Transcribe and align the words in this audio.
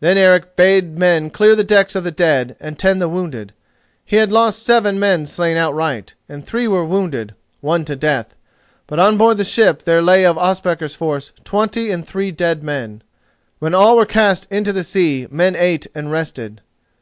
Then 0.00 0.18
Eric 0.18 0.56
bade 0.56 0.98
men 0.98 1.30
clear 1.30 1.56
the 1.56 1.64
decks 1.64 1.94
of 1.96 2.04
the 2.04 2.10
dead, 2.10 2.54
and 2.60 2.78
tend 2.78 3.00
the 3.00 3.08
wounded. 3.08 3.54
He 4.04 4.16
had 4.16 4.30
lost 4.30 4.62
seven 4.62 5.00
men 5.00 5.24
slain 5.24 5.56
outright, 5.56 6.12
and 6.28 6.44
three 6.46 6.68
were 6.68 6.84
wounded, 6.84 7.34
one 7.62 7.86
to 7.86 7.96
death. 7.96 8.36
But 8.86 8.98
on 9.00 9.16
board 9.16 9.38
the 9.38 9.42
ship 9.44 9.84
there 9.84 10.02
lay 10.02 10.26
of 10.26 10.36
Ospakar's 10.36 10.94
force 10.94 11.32
twenty 11.44 11.90
and 11.90 12.06
three 12.06 12.30
dead 12.30 12.62
men. 12.62 13.00
When 13.58 13.72
all 13.74 13.96
were 13.96 14.04
cast 14.04 14.52
into 14.52 14.70
the 14.74 14.84
sea, 14.84 15.28
men 15.30 15.56
ate 15.56 15.86
and 15.94 16.12
rested. 16.12 16.60